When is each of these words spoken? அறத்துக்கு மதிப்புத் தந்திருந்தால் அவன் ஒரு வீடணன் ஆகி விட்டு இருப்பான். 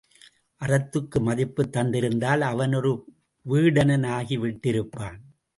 அறத்துக்கு 0.61 1.19
மதிப்புத் 1.19 1.75
தந்திருந்தால் 1.75 2.39
அவன் 2.39 2.73
ஒரு 2.73 3.05
வீடணன் 3.41 4.03
ஆகி 4.03 4.37
விட்டு 4.37 4.69
இருப்பான். 4.69 5.19